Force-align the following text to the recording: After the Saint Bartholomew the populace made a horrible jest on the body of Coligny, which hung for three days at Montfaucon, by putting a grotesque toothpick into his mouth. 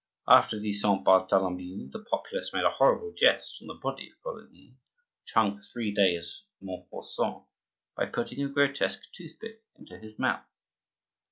After 0.27 0.59
the 0.59 0.73
Saint 0.73 1.03
Bartholomew 1.05 1.91
the 1.91 2.03
populace 2.03 2.51
made 2.53 2.63
a 2.63 2.71
horrible 2.71 3.13
jest 3.15 3.57
on 3.61 3.67
the 3.67 3.75
body 3.75 4.09
of 4.09 4.19
Coligny, 4.23 4.73
which 5.21 5.31
hung 5.33 5.57
for 5.57 5.63
three 5.63 5.93
days 5.93 6.41
at 6.59 6.65
Montfaucon, 6.65 7.45
by 7.95 8.07
putting 8.07 8.43
a 8.43 8.49
grotesque 8.49 9.03
toothpick 9.13 9.61
into 9.77 9.99
his 9.99 10.17
mouth. 10.17 10.47